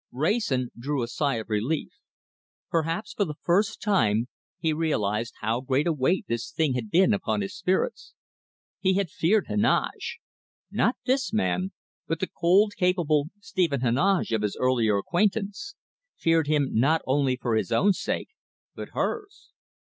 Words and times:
Wrayson 0.11 0.71
drew 0.75 1.03
a 1.03 1.07
sigh 1.07 1.35
of 1.35 1.47
relief. 1.47 1.93
Perhaps, 2.71 3.13
for 3.13 3.23
the 3.23 3.35
first 3.43 3.79
time, 3.79 4.29
he 4.57 4.73
realized 4.73 5.35
how 5.41 5.61
great 5.61 5.85
a 5.85 5.93
weight 5.93 6.25
this 6.27 6.51
thing 6.51 6.73
had 6.73 6.89
been 6.89 7.13
upon 7.13 7.41
his 7.41 7.55
spirits. 7.55 8.15
He 8.79 8.95
had 8.95 9.11
feared 9.11 9.45
Heneage! 9.45 10.17
not 10.71 10.95
this 11.05 11.31
man, 11.31 11.71
but 12.07 12.19
the 12.19 12.25
cold, 12.25 12.73
capable 12.77 13.29
Stephen 13.41 13.81
Heneage 13.81 14.31
of 14.31 14.41
his 14.41 14.57
earlier 14.59 14.97
acquaintance; 14.97 15.75
feared 16.15 16.47
him 16.47 16.69
not 16.71 17.03
only 17.05 17.35
for 17.37 17.55
his 17.55 17.71
own 17.71 17.93
sake, 17.93 18.29
but 18.73 18.93
hers. 18.95 19.51